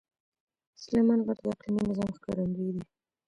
[0.81, 2.83] سلیمان غر د اقلیمي نظام ښکارندوی دی.